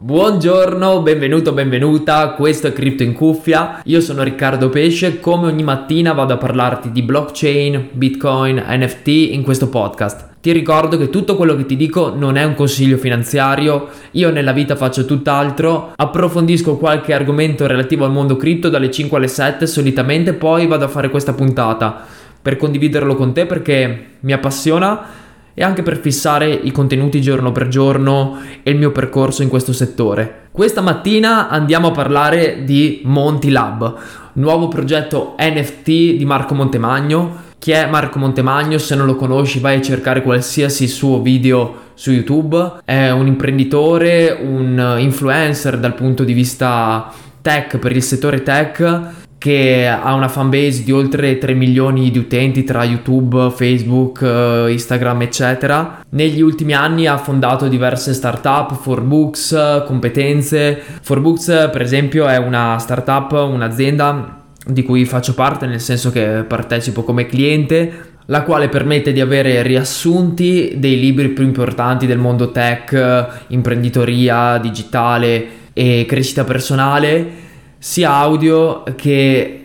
Buongiorno, 0.00 1.02
benvenuto, 1.02 1.52
benvenuta, 1.52 2.30
questo 2.34 2.68
è 2.68 2.72
Crypto 2.72 3.02
in 3.02 3.14
cuffia, 3.14 3.80
io 3.82 4.00
sono 4.00 4.22
Riccardo 4.22 4.68
Pesce, 4.68 5.18
come 5.18 5.48
ogni 5.48 5.64
mattina 5.64 6.12
vado 6.12 6.34
a 6.34 6.36
parlarti 6.36 6.92
di 6.92 7.02
blockchain, 7.02 7.88
bitcoin, 7.94 8.62
NFT 8.64 9.08
in 9.08 9.42
questo 9.42 9.68
podcast. 9.68 10.36
Ti 10.40 10.52
ricordo 10.52 10.96
che 10.96 11.10
tutto 11.10 11.34
quello 11.34 11.56
che 11.56 11.66
ti 11.66 11.74
dico 11.74 12.14
non 12.14 12.36
è 12.36 12.44
un 12.44 12.54
consiglio 12.54 12.96
finanziario, 12.96 13.88
io 14.12 14.30
nella 14.30 14.52
vita 14.52 14.76
faccio 14.76 15.04
tutt'altro, 15.04 15.94
approfondisco 15.96 16.76
qualche 16.76 17.12
argomento 17.12 17.66
relativo 17.66 18.04
al 18.04 18.12
mondo 18.12 18.36
cripto 18.36 18.68
dalle 18.68 18.92
5 18.92 19.16
alle 19.16 19.26
7 19.26 19.66
solitamente, 19.66 20.32
poi 20.32 20.68
vado 20.68 20.84
a 20.84 20.88
fare 20.88 21.10
questa 21.10 21.32
puntata. 21.32 22.06
Per 22.40 22.56
condividerlo 22.56 23.16
con 23.16 23.32
te 23.32 23.46
perché 23.46 24.04
mi 24.20 24.32
appassiona 24.32 25.26
e 25.58 25.64
anche 25.64 25.82
per 25.82 25.98
fissare 25.98 26.48
i 26.48 26.70
contenuti 26.70 27.20
giorno 27.20 27.50
per 27.50 27.66
giorno 27.66 28.38
e 28.62 28.70
il 28.70 28.78
mio 28.78 28.92
percorso 28.92 29.42
in 29.42 29.48
questo 29.48 29.72
settore. 29.72 30.42
Questa 30.52 30.80
mattina 30.80 31.48
andiamo 31.48 31.88
a 31.88 31.90
parlare 31.90 32.62
di 32.64 33.00
Monty 33.02 33.50
Lab, 33.50 33.92
nuovo 34.34 34.68
progetto 34.68 35.34
NFT 35.36 36.12
di 36.14 36.24
Marco 36.24 36.54
Montemagno. 36.54 37.46
Chi 37.58 37.72
è 37.72 37.88
Marco 37.88 38.20
Montemagno? 38.20 38.78
Se 38.78 38.94
non 38.94 39.06
lo 39.06 39.16
conosci 39.16 39.58
vai 39.58 39.78
a 39.78 39.82
cercare 39.82 40.22
qualsiasi 40.22 40.86
suo 40.86 41.20
video 41.22 41.86
su 41.94 42.12
YouTube. 42.12 42.74
È 42.84 43.10
un 43.10 43.26
imprenditore, 43.26 44.38
un 44.40 44.96
influencer 45.00 45.76
dal 45.78 45.94
punto 45.94 46.22
di 46.22 46.34
vista 46.34 47.12
tech 47.42 47.78
per 47.78 47.96
il 47.96 48.02
settore 48.02 48.44
tech 48.44 49.17
che 49.38 49.86
ha 49.86 50.12
una 50.14 50.28
fanbase 50.28 50.82
di 50.82 50.90
oltre 50.90 51.38
3 51.38 51.54
milioni 51.54 52.10
di 52.10 52.18
utenti 52.18 52.64
tra 52.64 52.84
YouTube, 52.84 53.52
Facebook, 53.54 54.20
eh, 54.20 54.72
Instagram, 54.72 55.22
eccetera. 55.22 56.04
Negli 56.10 56.40
ultimi 56.40 56.74
anni 56.74 57.06
ha 57.06 57.16
fondato 57.16 57.68
diverse 57.68 58.12
startup, 58.14 58.76
Forbooks, 58.76 59.84
competenze. 59.86 60.82
Forbooks, 61.00 61.68
per 61.70 61.82
esempio, 61.82 62.26
è 62.26 62.36
una 62.36 62.76
startup, 62.78 63.32
un'azienda 63.32 64.42
di 64.66 64.82
cui 64.82 65.04
faccio 65.04 65.34
parte, 65.34 65.66
nel 65.66 65.80
senso 65.80 66.10
che 66.10 66.44
partecipo 66.46 67.04
come 67.04 67.26
cliente, 67.26 68.06
la 68.26 68.42
quale 68.42 68.68
permette 68.68 69.12
di 69.12 69.20
avere 69.20 69.62
riassunti 69.62 70.74
dei 70.78 70.98
libri 70.98 71.28
più 71.28 71.44
importanti 71.44 72.06
del 72.06 72.18
mondo 72.18 72.50
tech, 72.50 73.44
imprenditoria, 73.46 74.58
digitale 74.58 75.46
e 75.72 76.04
crescita 76.08 76.42
personale 76.42 77.46
sia 77.78 78.12
audio 78.12 78.82
che 78.96 79.64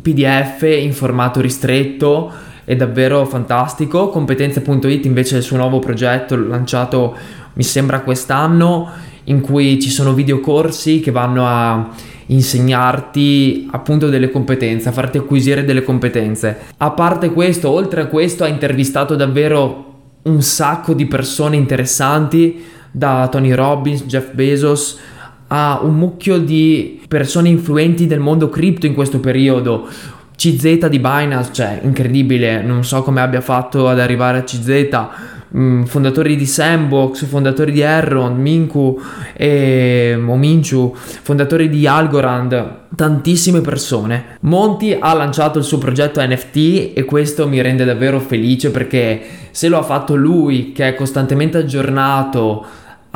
PDF 0.00 0.62
in 0.62 0.92
formato 0.92 1.40
ristretto 1.40 2.30
è 2.64 2.76
davvero 2.76 3.24
fantastico. 3.24 4.08
Competenze.it 4.08 5.04
invece 5.04 5.36
è 5.36 5.38
il 5.38 5.44
suo 5.44 5.56
nuovo 5.56 5.78
progetto 5.78 6.36
lanciato 6.36 7.16
mi 7.54 7.62
sembra 7.62 8.00
quest'anno 8.00 8.90
in 9.24 9.40
cui 9.40 9.80
ci 9.80 9.90
sono 9.90 10.12
videocorsi 10.12 11.00
che 11.00 11.10
vanno 11.10 11.46
a 11.46 11.90
insegnarti 12.26 13.68
appunto 13.70 14.08
delle 14.08 14.30
competenze, 14.30 14.88
a 14.88 14.92
farti 14.92 15.18
acquisire 15.18 15.64
delle 15.64 15.82
competenze. 15.82 16.58
A 16.78 16.90
parte 16.90 17.30
questo, 17.30 17.70
oltre 17.70 18.02
a 18.02 18.06
questo 18.06 18.44
ha 18.44 18.48
intervistato 18.48 19.14
davvero 19.14 19.92
un 20.22 20.42
sacco 20.42 20.94
di 20.94 21.06
persone 21.06 21.56
interessanti 21.56 22.64
da 22.90 23.28
Tony 23.30 23.52
Robbins, 23.52 24.04
Jeff 24.04 24.32
Bezos, 24.32 24.98
a 25.56 25.78
un 25.82 25.94
mucchio 25.94 26.38
di 26.38 27.00
persone 27.06 27.48
influenti 27.48 28.08
del 28.08 28.18
mondo 28.18 28.48
cripto 28.48 28.86
in 28.86 28.94
questo 28.94 29.20
periodo. 29.20 29.86
CZ 30.36 30.88
di 30.88 30.98
Binance, 30.98 31.52
cioè 31.52 31.80
incredibile, 31.84 32.60
non 32.60 32.84
so 32.84 33.04
come 33.04 33.20
abbia 33.20 33.40
fatto 33.40 33.88
ad 33.88 34.00
arrivare 34.00 34.38
a 34.38 34.42
CZ. 34.42 34.88
Mm, 35.56 35.84
fondatori 35.84 36.34
di 36.34 36.46
Sandbox, 36.46 37.24
fondatori 37.26 37.70
di 37.70 37.82
Erron, 37.82 38.34
Minku 38.34 39.00
e 39.32 40.16
Mominchu, 40.18 40.92
fondatori 40.96 41.68
di 41.68 41.86
Algorand, 41.86 42.78
tantissime 42.96 43.60
persone. 43.60 44.38
Monty 44.40 44.98
ha 44.98 45.14
lanciato 45.14 45.60
il 45.60 45.64
suo 45.64 45.78
progetto 45.78 46.20
NFT 46.20 46.94
e 46.96 47.04
questo 47.04 47.46
mi 47.46 47.62
rende 47.62 47.84
davvero 47.84 48.18
felice 48.18 48.72
perché 48.72 49.22
se 49.52 49.68
lo 49.68 49.78
ha 49.78 49.84
fatto 49.84 50.16
lui 50.16 50.72
che 50.72 50.88
è 50.88 50.94
costantemente 50.96 51.58
aggiornato 51.58 52.66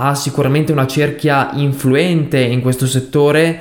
ha 0.00 0.14
sicuramente 0.14 0.70
una 0.70 0.86
cerchia 0.86 1.50
influente 1.54 2.38
in 2.38 2.60
questo 2.60 2.86
settore, 2.86 3.58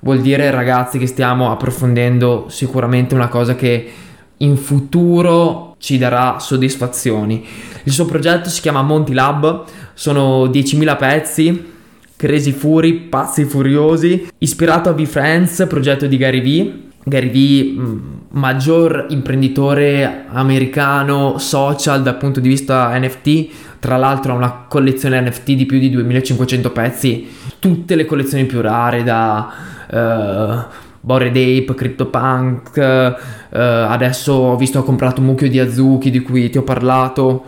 vuol 0.00 0.20
dire 0.20 0.50
ragazzi 0.50 0.98
che 0.98 1.06
stiamo 1.06 1.50
approfondendo 1.50 2.46
sicuramente 2.48 3.14
una 3.14 3.28
cosa 3.28 3.54
che 3.54 3.90
in 4.36 4.56
futuro 4.56 5.76
ci 5.78 5.96
darà 5.96 6.38
soddisfazioni. 6.38 7.46
Il 7.84 7.92
suo 7.92 8.04
progetto 8.04 8.50
si 8.50 8.60
chiama 8.60 8.82
Monty 8.82 9.14
Lab, 9.14 9.64
sono 9.94 10.46
10.000 10.46 10.96
pezzi, 10.98 11.72
Crazy 12.14 12.52
Fury, 12.52 12.94
pazzi 13.08 13.44
furiosi, 13.44 14.28
ispirato 14.38 14.90
a 14.90 14.92
V-Friends, 14.92 15.64
progetto 15.66 16.06
di 16.06 16.16
Gary 16.18 16.42
Vee 16.42 16.88
Gary 17.04 17.30
Vee, 17.30 17.72
mm, 17.72 17.98
maggior 18.32 19.06
imprenditore 19.08 20.24
americano 20.28 21.38
social 21.38 22.02
dal 22.02 22.16
punto 22.16 22.40
di 22.40 22.48
vista 22.48 22.96
NFT, 22.96 23.48
tra 23.80 23.96
l'altro 23.96 24.32
ha 24.32 24.36
una 24.36 24.66
collezione 24.68 25.20
NFT 25.20 25.52
di 25.52 25.66
più 25.66 25.78
di 25.78 25.90
2500 25.90 26.70
pezzi, 26.70 27.28
tutte 27.58 27.94
le 27.96 28.04
collezioni 28.04 28.44
più 28.44 28.60
rare 28.60 29.02
da 29.02 29.52
uh, 29.90 30.72
Bored 31.00 31.36
Ape, 31.36 31.74
CryptoPunk, 31.74 32.76
uh, 32.76 33.58
adesso 33.58 34.32
ho 34.32 34.56
visto 34.56 34.78
ha 34.78 34.84
comprato 34.84 35.20
un 35.20 35.26
mucchio 35.26 35.48
di 35.48 35.58
Azuki 35.58 36.10
di 36.10 36.20
cui 36.20 36.50
ti 36.50 36.58
ho 36.58 36.62
parlato, 36.62 37.44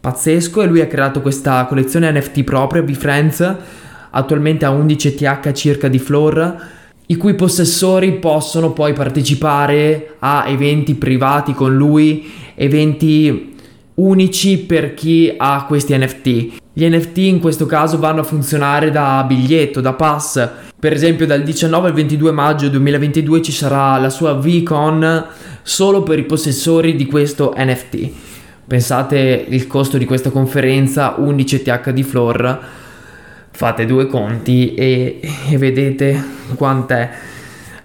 pazzesco 0.00 0.62
e 0.62 0.66
lui 0.66 0.80
ha 0.80 0.86
creato 0.86 1.20
questa 1.20 1.64
collezione 1.66 2.10
NFT 2.10 2.42
propria, 2.44 2.82
V-Friends, 2.82 3.56
attualmente 4.10 4.64
ha 4.64 4.70
11 4.70 5.14
TH 5.14 5.52
circa 5.52 5.88
di 5.88 5.98
floor 5.98 6.80
i 7.12 7.16
cui 7.16 7.34
possessori 7.34 8.12
possono 8.12 8.72
poi 8.72 8.94
partecipare 8.94 10.14
a 10.20 10.44
eventi 10.46 10.94
privati 10.94 11.52
con 11.52 11.76
lui, 11.76 12.24
eventi 12.54 13.54
unici 13.96 14.56
per 14.56 14.94
chi 14.94 15.30
ha 15.36 15.66
questi 15.68 15.94
NFT. 15.94 16.60
Gli 16.72 16.88
NFT 16.88 17.18
in 17.18 17.40
questo 17.40 17.66
caso 17.66 17.98
vanno 17.98 18.22
a 18.22 18.24
funzionare 18.24 18.90
da 18.90 19.22
biglietto, 19.28 19.82
da 19.82 19.92
pass. 19.92 20.48
Per 20.80 20.90
esempio 20.90 21.26
dal 21.26 21.42
19 21.42 21.88
al 21.88 21.92
22 21.92 22.32
maggio 22.32 22.70
2022 22.70 23.42
ci 23.42 23.52
sarà 23.52 23.98
la 23.98 24.08
sua 24.08 24.32
VCon 24.32 25.26
solo 25.62 26.02
per 26.02 26.18
i 26.18 26.24
possessori 26.24 26.96
di 26.96 27.04
questo 27.04 27.52
NFT. 27.54 28.10
Pensate 28.66 29.44
il 29.50 29.66
costo 29.66 29.98
di 29.98 30.06
questa 30.06 30.30
conferenza 30.30 31.16
11 31.18 31.62
TH 31.62 31.90
di 31.90 32.02
floor 32.04 32.60
fate 33.52 33.86
due 33.86 34.06
conti 34.06 34.74
e, 34.74 35.20
e 35.48 35.58
vedete 35.58 36.22
quant'è. 36.54 37.10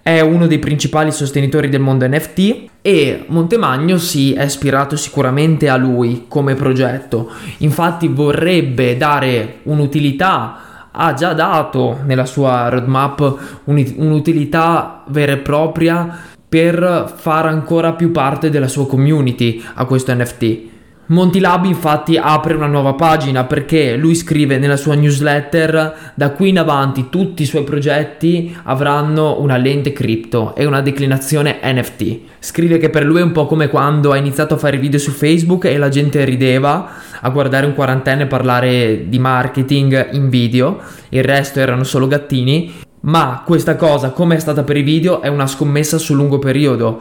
È 0.01 0.21
uno 0.21 0.47
dei 0.47 0.59
principali 0.59 1.11
sostenitori 1.11 1.69
del 1.69 1.81
mondo 1.81 2.07
NFT 2.07 2.65
e 2.81 3.25
Montemagno 3.27 3.97
si 3.97 4.33
è 4.33 4.43
ispirato 4.43 4.95
sicuramente 4.95 5.67
a 5.67 5.75
lui 5.75 6.25
come 6.27 6.55
progetto. 6.55 7.29
Infatti 7.57 8.07
vorrebbe 8.07 8.97
dare 8.97 9.59
un'utilità 9.63 10.61
ha 10.99 11.13
già 11.13 11.33
dato 11.33 11.99
nella 12.05 12.25
sua 12.25 12.69
roadmap 12.69 13.61
un'utilità 13.65 15.03
vera 15.07 15.33
e 15.33 15.37
propria 15.37 16.17
per 16.49 17.13
far 17.15 17.45
ancora 17.45 17.93
più 17.93 18.11
parte 18.11 18.49
della 18.49 18.67
sua 18.67 18.87
community 18.87 19.63
a 19.75 19.85
questo 19.85 20.13
NFT. 20.13 20.75
Montilab 21.09 21.63
infatti 21.63 22.17
apre 22.17 22.53
una 22.53 22.67
nuova 22.67 22.93
pagina 22.93 23.45
perché 23.45 23.95
lui 23.95 24.13
scrive 24.13 24.57
nella 24.57 24.75
sua 24.75 24.93
newsletter 24.93 26.11
da 26.13 26.31
qui 26.31 26.49
in 26.49 26.59
avanti 26.59 27.07
tutti 27.09 27.43
i 27.43 27.45
suoi 27.45 27.63
progetti 27.63 28.53
avranno 28.63 29.39
una 29.39 29.55
lente 29.55 29.93
cripto 29.93 30.53
e 30.53 30.65
una 30.65 30.81
declinazione 30.81 31.59
NFT. 31.63 32.19
Scrive 32.39 32.77
che 32.77 32.89
per 32.89 33.05
lui 33.05 33.21
è 33.21 33.23
un 33.23 33.31
po' 33.31 33.45
come 33.45 33.69
quando 33.69 34.11
ha 34.11 34.17
iniziato 34.17 34.55
a 34.55 34.57
fare 34.57 34.79
video 34.79 34.99
su 34.99 35.11
Facebook 35.11 35.63
e 35.63 35.77
la 35.77 35.87
gente 35.87 36.25
rideva 36.25 36.89
a 37.21 37.29
guardare 37.29 37.67
un 37.67 37.73
quarantenne 37.73 38.25
parlare 38.25 39.07
di 39.07 39.17
marketing 39.17 40.09
in 40.11 40.27
video, 40.27 40.79
il 41.09 41.23
resto 41.23 41.61
erano 41.61 41.85
solo 41.85 42.07
gattini, 42.07 42.73
ma 42.99 43.43
questa 43.45 43.77
cosa 43.77 44.09
come 44.09 44.35
è 44.35 44.39
stata 44.39 44.63
per 44.63 44.75
i 44.75 44.81
video 44.81 45.21
è 45.21 45.29
una 45.29 45.47
scommessa 45.47 45.97
sul 45.97 46.17
lungo 46.17 46.39
periodo 46.39 46.99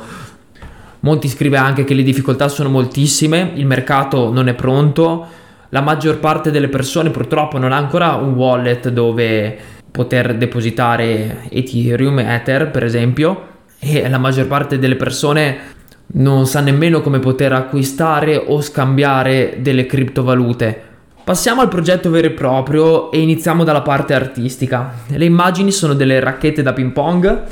Monti 1.01 1.29
scrive 1.29 1.57
anche 1.57 1.85
che 1.85 1.95
le 1.95 2.03
difficoltà 2.03 2.49
sono 2.49 2.69
moltissime, 2.69 3.53
il 3.55 3.67
mercato 3.67 4.33
non 4.33 4.49
è 4.49 4.55
pronto, 4.55 5.27
la 5.71 5.81
maggior 5.81 6.19
parte 6.19 6.51
delle 6.51 6.69
persone 6.69 7.11
purtroppo 7.11 7.59
non 7.59 7.73
ha 7.73 7.77
ancora 7.77 8.15
un 8.15 8.33
wallet 8.33 8.89
dove 8.89 9.57
poter 9.91 10.37
depositare 10.37 11.49
Ethereum, 11.51 12.19
Ether 12.19 12.71
per 12.71 12.85
esempio, 12.85 13.49
e 13.79 14.09
la 14.09 14.19
maggior 14.19 14.47
parte 14.47 14.79
delle 14.79 14.97
persone 14.97 15.75
non 16.09 16.47
sa 16.47 16.61
nemmeno 16.61 17.01
come 17.01 17.19
poter 17.19 17.53
acquistare 17.53 18.37
o 18.37 18.61
scambiare 18.61 19.59
delle 19.61 19.87
criptovalute. 19.87 20.83
Passiamo 21.25 21.61
al 21.61 21.69
progetto 21.69 22.09
vero 22.11 22.29
e 22.29 22.31
proprio 22.31 23.11
e 23.11 23.19
iniziamo 23.19 23.65
dalla 23.65 23.83
parte 23.83 24.15
artistica. 24.15 24.95
Le 25.09 25.25
immagini 25.25 25.73
sono 25.73 25.95
delle 25.95 26.21
racchette 26.21 26.63
da 26.63 26.73
ping 26.73 26.93
pong 26.93 27.43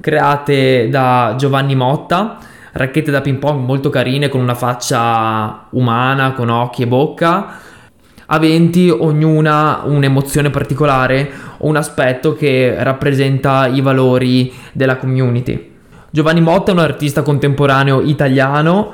create 0.00 0.88
da 0.90 1.34
Giovanni 1.38 1.74
Motta 1.74 2.38
racchette 2.72 3.10
da 3.10 3.20
ping 3.20 3.38
pong 3.38 3.64
molto 3.64 3.90
carine 3.90 4.28
con 4.28 4.40
una 4.40 4.54
faccia 4.54 5.66
umana, 5.70 6.32
con 6.32 6.48
occhi 6.48 6.82
e 6.82 6.86
bocca. 6.86 7.58
aventi 8.26 8.88
ognuna 8.88 9.82
un'emozione 9.84 10.48
particolare 10.48 11.30
o 11.58 11.66
un 11.66 11.76
aspetto 11.76 12.32
che 12.32 12.74
rappresenta 12.78 13.66
i 13.66 13.82
valori 13.82 14.50
della 14.72 14.96
community. 14.96 15.70
Giovanni 16.10 16.40
Motta 16.40 16.70
è 16.70 16.74
un 16.74 16.80
artista 16.80 17.22
contemporaneo 17.22 18.00
italiano 18.00 18.92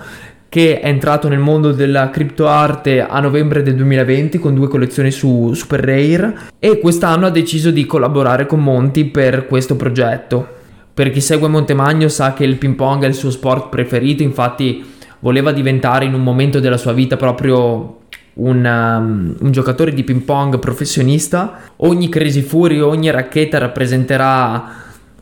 che 0.48 0.80
è 0.80 0.88
entrato 0.88 1.28
nel 1.28 1.38
mondo 1.38 1.72
della 1.72 2.10
criptoarte 2.10 3.02
a 3.02 3.20
novembre 3.20 3.62
del 3.62 3.74
2020 3.76 4.38
con 4.38 4.54
due 4.54 4.66
collezioni 4.66 5.10
su 5.10 5.52
Super 5.52 5.80
Rare 5.84 6.38
e 6.58 6.80
quest'anno 6.80 7.26
ha 7.26 7.30
deciso 7.30 7.70
di 7.70 7.86
collaborare 7.86 8.46
con 8.46 8.62
Monti 8.62 9.04
per 9.04 9.46
questo 9.46 9.76
progetto. 9.76 10.56
Per 10.98 11.12
chi 11.12 11.20
segue 11.20 11.46
Montemagno 11.46 12.08
sa 12.08 12.32
che 12.32 12.42
il 12.42 12.56
ping 12.56 12.74
pong 12.74 13.04
è 13.04 13.06
il 13.06 13.14
suo 13.14 13.30
sport 13.30 13.68
preferito, 13.68 14.24
infatti 14.24 14.84
voleva 15.20 15.52
diventare 15.52 16.06
in 16.06 16.12
un 16.12 16.24
momento 16.24 16.58
della 16.58 16.76
sua 16.76 16.92
vita 16.92 17.16
proprio 17.16 17.98
un, 18.32 18.64
um, 18.64 19.36
un, 19.38 19.52
giocatore 19.52 19.94
di 19.94 20.02
ping 20.02 20.22
pong 20.22 20.58
professionista. 20.58 21.70
Ogni 21.76 22.08
Crazy 22.08 22.40
Fury, 22.40 22.80
ogni 22.80 23.12
racchetta 23.12 23.58
rappresenterà 23.58 24.72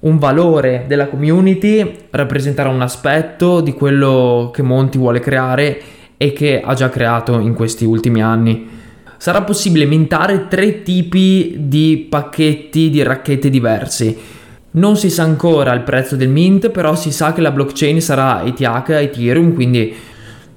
un 0.00 0.16
valore 0.16 0.86
della 0.88 1.08
community, 1.08 2.06
rappresenterà 2.08 2.70
un 2.70 2.80
aspetto 2.80 3.60
di 3.60 3.74
quello 3.74 4.50
che 4.54 4.62
Monti 4.62 4.96
vuole 4.96 5.20
creare 5.20 5.78
e 6.16 6.32
che 6.32 6.62
ha 6.64 6.72
già 6.72 6.88
creato 6.88 7.38
in 7.38 7.52
questi 7.52 7.84
ultimi 7.84 8.22
anni. 8.22 8.66
Sarà 9.18 9.42
possibile 9.42 9.84
mintare 9.84 10.48
tre 10.48 10.82
tipi 10.82 11.54
di 11.58 12.06
pacchetti 12.08 12.88
di 12.88 13.02
racchette 13.02 13.50
diversi. 13.50 14.35
Non 14.76 14.98
si 14.98 15.08
sa 15.08 15.22
ancora 15.22 15.72
il 15.72 15.80
prezzo 15.80 16.16
del 16.16 16.28
mint, 16.28 16.68
però 16.68 16.94
si 16.94 17.10
sa 17.10 17.32
che 17.32 17.40
la 17.40 17.50
blockchain 17.50 17.98
sarà 18.02 18.42
ETH, 18.42 18.90
Ethereum, 18.90 19.54
quindi 19.54 19.94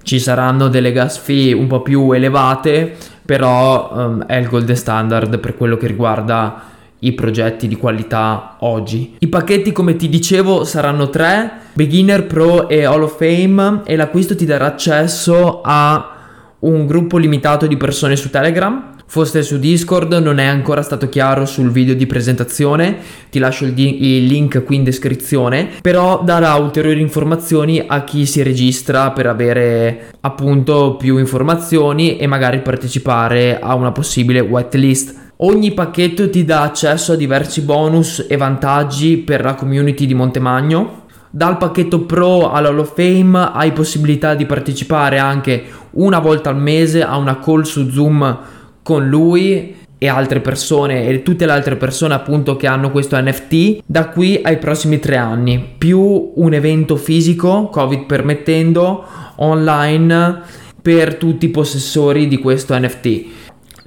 ci 0.04 0.20
saranno 0.20 0.68
delle 0.68 0.92
gas 0.92 1.18
fee 1.18 1.54
un 1.54 1.68
po' 1.68 1.82
più 1.82 2.12
elevate, 2.12 2.98
però 3.24 3.90
um, 3.94 4.26
è 4.26 4.36
il 4.36 4.50
gold 4.50 4.70
standard 4.74 5.40
per 5.40 5.56
quello 5.56 5.78
che 5.78 5.88
riguarda 5.88 6.64
i 7.00 7.14
progetti 7.14 7.70
di 7.70 7.78
qualità 7.78 8.58
oggi. 8.60 9.16
I 9.20 9.28
pacchetti, 9.28 9.72
come 9.72 9.96
ti 9.96 10.10
dicevo, 10.10 10.66
saranno 10.66 11.10
tre: 11.10 11.52
Beginner, 11.72 12.26
Pro 12.26 12.68
e 12.68 12.84
Hall 12.84 13.04
of 13.04 13.18
Fame. 13.18 13.84
E 13.86 13.96
l'acquisto 13.96 14.36
ti 14.36 14.44
darà 14.44 14.66
accesso 14.66 15.62
a 15.64 16.18
un 16.60 16.86
gruppo 16.86 17.18
limitato 17.18 17.68
di 17.68 17.78
persone 17.78 18.18
su 18.18 18.30
Telegram. 18.30 18.98
Foste 19.12 19.42
su 19.42 19.58
Discord, 19.58 20.14
non 20.14 20.38
è 20.38 20.46
ancora 20.46 20.84
stato 20.84 21.10
chiaro 21.10 21.48
sul 21.48 21.72
video 21.72 21.96
di 21.96 22.06
presentazione, 22.06 22.98
ti 23.32 23.40
lascio 23.40 23.66
il, 23.66 23.74
di- 23.74 24.18
il 24.18 24.26
link 24.28 24.64
qui 24.64 24.76
in 24.76 24.84
descrizione, 24.84 25.68
però 25.82 26.22
darà 26.24 26.54
ulteriori 26.54 27.02
informazioni 27.02 27.84
a 27.88 28.04
chi 28.04 28.28
si 28.28 28.44
registra 28.44 29.10
per 29.10 29.26
avere 29.26 30.12
appunto 30.20 30.96
più 30.96 31.18
informazioni 31.18 32.18
e 32.18 32.28
magari 32.28 32.62
partecipare 32.62 33.60
a 33.60 33.74
una 33.74 33.92
possibile 33.92 34.42
whitelist. 34.42 35.32
Ogni 35.38 35.72
pacchetto 35.72 36.30
ti 36.30 36.46
dà 36.46 36.62
accesso 36.62 37.14
a 37.14 37.16
diversi 37.16 37.62
bonus 37.62 38.28
e 38.30 38.38
vantaggi 38.38 39.18
per 39.18 39.42
la 39.42 39.56
community 39.56 40.06
di 40.06 40.14
Montemagno. 40.14 41.06
Dal 41.32 41.58
pacchetto 41.58 42.02
Pro 42.02 42.52
all'Hall 42.52 42.78
of 42.78 42.94
Fame 42.94 43.50
hai 43.54 43.72
possibilità 43.72 44.36
di 44.36 44.46
partecipare 44.46 45.18
anche 45.18 45.64
una 45.92 46.20
volta 46.20 46.52
al 46.52 46.58
mese 46.58 47.04
a 47.04 47.18
una 47.18 47.40
call 47.40 47.64
su 47.64 47.90
Zoom 47.90 48.58
con 48.90 49.08
lui 49.08 49.76
e 50.00 50.08
altre 50.08 50.40
persone 50.40 51.08
e 51.08 51.22
tutte 51.22 51.46
le 51.46 51.52
altre 51.52 51.76
persone 51.76 52.16
appunto 52.16 52.56
che 52.56 52.66
hanno 52.66 52.90
questo 52.90 53.22
NFT 53.22 53.84
da 53.86 54.08
qui 54.08 54.40
ai 54.42 54.58
prossimi 54.58 54.98
tre 54.98 55.16
anni. 55.16 55.64
Più 55.78 56.32
un 56.34 56.54
evento 56.54 56.96
fisico 56.96 57.68
covid 57.68 58.06
permettendo 58.06 59.06
online 59.36 60.42
per 60.82 61.18
tutti 61.18 61.46
i 61.46 61.50
possessori 61.50 62.28
di 62.28 62.40
questo 62.40 62.76
NFT 62.76 63.26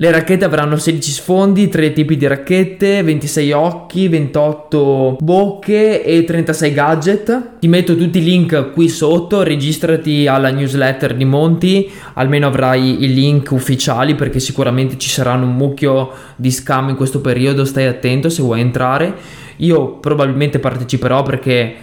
le 0.03 0.11
racchette 0.11 0.45
avranno 0.45 0.79
16 0.79 1.13
sfondi, 1.13 1.69
3 1.69 1.93
tipi 1.93 2.17
di 2.17 2.27
racchette, 2.27 3.05
26 3.05 3.53
occhi, 3.53 4.09
28 4.09 5.19
bocche 5.21 6.03
e 6.03 6.25
36 6.25 6.73
gadget. 6.73 7.51
Ti 7.61 7.69
metto 7.69 7.97
tutti 7.97 8.19
i 8.19 8.25
link 8.25 8.73
qui 8.73 8.89
sotto, 8.89 9.45
registrati 9.45 10.27
alla 10.27 10.51
newsletter 10.51 11.15
di 11.15 11.25
Monti, 11.25 11.89
almeno 12.15 12.49
avrai 12.49 13.05
i 13.05 13.15
link 13.15 13.53
ufficiali 13.53 14.17
perché 14.17 14.41
sicuramente 14.41 14.99
ci 14.99 15.09
saranno 15.09 15.45
un 15.45 15.55
mucchio 15.55 16.11
di 16.35 16.51
scam 16.51 16.89
in 16.89 16.97
questo 16.97 17.21
periodo, 17.21 17.65
stai 17.65 17.87
attento 17.87 18.29
se 18.29 18.43
vuoi 18.43 18.59
entrare. 18.59 19.15
Io 19.59 19.99
probabilmente 19.99 20.59
parteciperò 20.59 21.23
perché 21.23 21.75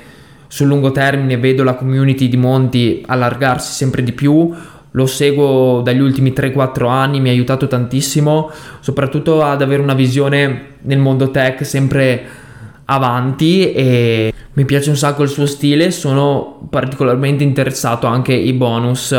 sul 0.45 0.68
lungo 0.68 0.92
termine 0.92 1.38
vedo 1.38 1.63
la 1.63 1.75
community 1.75 2.27
di 2.27 2.36
Monti 2.36 3.01
allargarsi 3.06 3.71
sempre 3.71 4.04
di 4.04 4.12
più 4.12 4.54
lo 4.91 5.06
seguo 5.06 5.81
dagli 5.83 6.00
ultimi 6.00 6.31
3-4 6.31 6.88
anni, 6.88 7.19
mi 7.19 7.30
ha 7.30 7.31
aiutato 7.31 7.68
tantissimo, 7.68 8.51
soprattutto 8.80 9.44
ad 9.44 9.62
avere 9.62 9.81
una 9.81 9.94
visione 9.94 10.75
nel 10.81 11.00
mondo 11.00 11.31
tech 11.31 11.65
sempre 11.65 12.47
avanti 12.86 13.71
e 13.71 14.33
mi 14.53 14.65
piace 14.65 14.89
un 14.89 14.97
sacco 14.97 15.24
il 15.24 15.30
suo 15.30 15.45
stile, 15.45 15.91
sono 15.91 16.68
particolarmente 16.69 17.44
interessato 17.44 18.07
anche 18.07 18.33
ai 18.33 18.53
bonus 18.53 19.15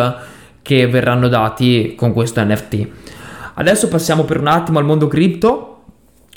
che 0.62 0.86
verranno 0.88 1.28
dati 1.28 1.94
con 1.96 2.12
questo 2.12 2.44
NFT. 2.44 2.88
Adesso 3.54 3.88
passiamo 3.88 4.24
per 4.24 4.40
un 4.40 4.48
attimo 4.48 4.78
al 4.78 4.84
mondo 4.84 5.06
cripto. 5.06 5.66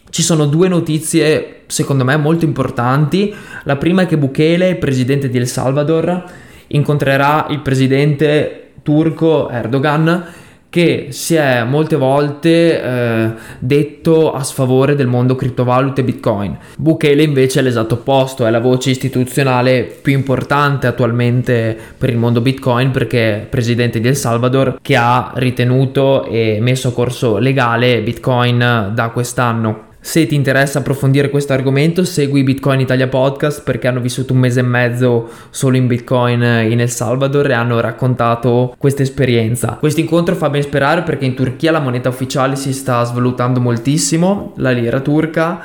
Ci 0.10 0.22
sono 0.22 0.46
due 0.46 0.68
notizie 0.68 1.64
secondo 1.68 2.04
me 2.04 2.16
molto 2.18 2.46
importanti. 2.46 3.34
La 3.64 3.78
prima 3.78 4.04
è 4.04 4.06
che 4.06 4.18
Bukele, 4.18 4.70
il 4.70 4.78
presidente 4.78 5.28
di 5.30 5.38
El 5.38 5.48
Salvador, 5.48 6.24
incontrerà 6.68 7.48
il 7.50 7.62
presidente 7.62 8.63
turco 8.84 9.50
Erdogan 9.50 10.42
che 10.74 11.10
si 11.12 11.36
è 11.36 11.64
molte 11.64 11.96
volte 11.96 12.82
eh, 12.82 13.32
detto 13.60 14.34
a 14.34 14.42
sfavore 14.42 14.96
del 14.96 15.06
mondo 15.06 15.36
criptovalute 15.36 16.02
e 16.02 16.04
bitcoin. 16.04 16.58
Bukele 16.78 17.22
invece 17.22 17.60
è 17.60 17.62
l'esatto 17.62 17.94
opposto, 17.94 18.48
è 18.48 18.50
la 18.50 18.60
voce 18.60 18.90
istituzionale 18.90 19.84
più 19.84 20.14
importante 20.14 20.88
attualmente 20.88 21.78
per 21.96 22.10
il 22.10 22.18
mondo 22.18 22.42
bitcoin 22.42 22.90
perché 22.90 23.36
è 23.36 23.46
presidente 23.46 24.00
di 24.00 24.08
El 24.08 24.16
Salvador 24.16 24.80
che 24.82 24.96
ha 24.96 25.32
ritenuto 25.36 26.26
e 26.26 26.58
messo 26.60 26.88
a 26.88 26.94
corso 26.94 27.38
legale 27.38 28.02
bitcoin 28.02 28.94
da 28.96 29.10
quest'anno. 29.10 29.92
Se 30.06 30.28
ti 30.28 30.36
interessa 30.36 30.80
approfondire 30.80 31.30
questo 31.30 31.54
argomento, 31.54 32.04
segui 32.04 32.44
Bitcoin 32.44 32.82
Italia 32.82 33.08
Podcast 33.08 33.64
perché 33.64 33.88
hanno 33.88 34.02
vissuto 34.02 34.34
un 34.34 34.40
mese 34.40 34.60
e 34.60 34.64
mezzo 34.64 35.30
solo 35.50 35.78
in 35.78 35.88
Bitcoin 35.88 36.42
in 36.42 36.82
El 36.82 36.90
Salvador 36.90 37.50
e 37.50 37.54
hanno 37.54 37.80
raccontato 37.80 38.76
questa 38.78 39.02
esperienza. 39.02 39.78
Questo 39.80 40.02
incontro 40.02 40.36
fa 40.36 40.50
ben 40.50 40.62
sperare 40.62 41.04
perché 41.04 41.24
in 41.24 41.36
Turchia 41.36 41.72
la 41.72 41.80
moneta 41.80 42.10
ufficiale 42.10 42.58
si 42.58 42.74
sta 42.74 43.02
svalutando 43.06 43.62
moltissimo, 43.62 44.52
la 44.58 44.72
lira 44.72 45.00
turca, 45.00 45.62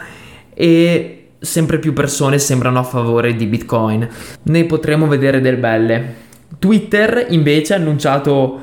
e 0.55 1.31
sempre 1.40 1.81
più 1.81 1.93
persone 1.93 2.38
sembrano 2.38 2.78
a 2.78 2.85
favore 2.85 3.35
di 3.35 3.45
Bitcoin. 3.45 4.09
Ne 4.45 4.64
potremo 4.66 5.09
vedere 5.09 5.40
del 5.40 5.57
belle. 5.57 6.14
Twitter 6.61 7.26
invece 7.30 7.75
ha 7.75 7.76
annunciato 7.76 8.61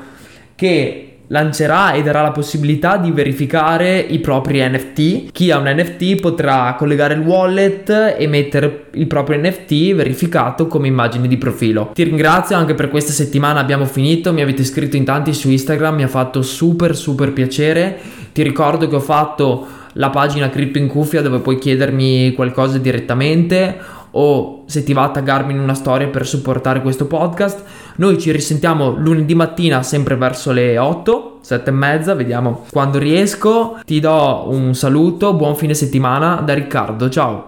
che 0.54 1.05
lancerà 1.28 1.92
e 1.92 2.02
darà 2.02 2.22
la 2.22 2.30
possibilità 2.30 2.96
di 2.96 3.10
verificare 3.10 3.98
i 3.98 4.18
propri 4.18 4.60
NFT. 4.60 5.32
Chi 5.32 5.50
ha 5.50 5.58
un 5.58 5.72
NFT 5.74 6.20
potrà 6.20 6.74
collegare 6.78 7.14
il 7.14 7.20
wallet 7.20 8.14
e 8.18 8.26
mettere 8.26 8.86
il 8.92 9.06
proprio 9.06 9.38
NFT 9.40 9.94
verificato 9.94 10.66
come 10.66 10.86
immagine 10.86 11.28
di 11.28 11.36
profilo. 11.36 11.90
Ti 11.94 12.02
ringrazio 12.02 12.56
anche 12.56 12.74
per 12.74 12.88
questa 12.88 13.12
settimana, 13.12 13.60
abbiamo 13.60 13.84
finito, 13.84 14.32
mi 14.32 14.42
avete 14.42 14.64
scritto 14.64 14.96
in 14.96 15.04
tanti 15.04 15.32
su 15.32 15.50
Instagram, 15.50 15.96
mi 15.96 16.04
ha 16.04 16.08
fatto 16.08 16.42
super 16.42 16.94
super 16.96 17.32
piacere. 17.32 17.98
Ti 18.32 18.42
ricordo 18.42 18.88
che 18.88 18.96
ho 18.96 19.00
fatto 19.00 19.66
la 19.96 20.10
pagina 20.10 20.50
Crypto 20.50 20.78
in 20.78 20.88
cuffia 20.88 21.22
dove 21.22 21.38
puoi 21.40 21.58
chiedermi 21.58 22.32
qualcosa 22.34 22.78
direttamente 22.78 23.78
o 24.18 24.62
se 24.66 24.82
ti 24.82 24.92
va 24.92 25.04
a 25.04 25.10
taggarmi 25.10 25.52
in 25.52 25.60
una 25.60 25.74
storia 25.74 26.08
per 26.08 26.26
supportare 26.26 26.80
questo 26.80 27.06
podcast. 27.06 27.62
Noi 27.96 28.18
ci 28.18 28.30
risentiamo 28.32 28.90
lunedì 28.90 29.34
mattina 29.34 29.82
sempre 29.82 30.16
verso 30.16 30.52
le 30.52 30.78
8, 30.78 31.38
7 31.42 31.70
e 31.70 31.72
mezza, 31.72 32.14
vediamo 32.14 32.64
quando 32.72 32.98
riesco. 32.98 33.78
Ti 33.84 34.00
do 34.00 34.46
un 34.48 34.74
saluto, 34.74 35.34
buon 35.34 35.54
fine 35.54 35.74
settimana 35.74 36.36
da 36.36 36.54
Riccardo, 36.54 37.08
ciao! 37.08 37.44